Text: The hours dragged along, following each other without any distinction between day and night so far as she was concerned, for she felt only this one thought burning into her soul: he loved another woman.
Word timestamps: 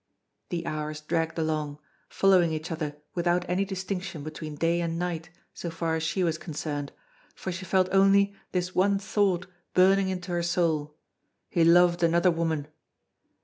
The 0.49 0.65
hours 0.65 0.99
dragged 0.99 1.37
along, 1.37 1.77
following 2.09 2.51
each 2.51 2.71
other 2.71 2.95
without 3.13 3.47
any 3.47 3.63
distinction 3.65 4.23
between 4.23 4.55
day 4.55 4.81
and 4.81 4.97
night 4.97 5.29
so 5.53 5.69
far 5.69 5.93
as 5.95 6.01
she 6.01 6.23
was 6.23 6.39
concerned, 6.39 6.91
for 7.35 7.51
she 7.51 7.65
felt 7.65 7.87
only 7.91 8.33
this 8.51 8.73
one 8.73 8.97
thought 8.97 9.45
burning 9.75 10.09
into 10.09 10.31
her 10.31 10.41
soul: 10.41 10.95
he 11.49 11.63
loved 11.63 12.01
another 12.01 12.31
woman. 12.31 12.67